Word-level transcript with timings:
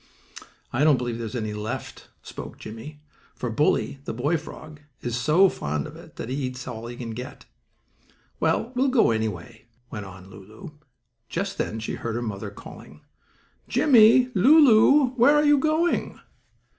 "I 0.73 0.83
don't 0.83 0.97
believe 0.97 1.19
there's 1.19 1.35
any 1.35 1.53
left," 1.53 2.07
spoke 2.23 2.57
Jimmie, 2.57 3.03
"for 3.35 3.51
Bully, 3.51 3.99
the 4.05 4.15
boy 4.15 4.35
frog, 4.35 4.79
is 5.03 5.15
so 5.15 5.47
fond 5.47 5.85
of 5.85 5.95
it 5.95 6.15
that 6.15 6.27
he 6.27 6.35
eats 6.37 6.67
all 6.67 6.87
he 6.87 6.95
can 6.95 7.11
get." 7.11 7.45
"Well, 8.39 8.71
we'll 8.73 8.87
go, 8.87 9.11
anyhow," 9.11 9.59
went 9.91 10.07
on 10.07 10.31
Lulu. 10.31 10.71
Just 11.29 11.59
then 11.59 11.79
she 11.79 11.93
heard 11.93 12.15
her 12.15 12.21
mother 12.23 12.49
calling: 12.49 13.01
"Jimmie! 13.67 14.31
Lulu! 14.33 15.09
Where 15.17 15.35
are 15.35 15.45
you 15.45 15.59
going?" 15.59 16.19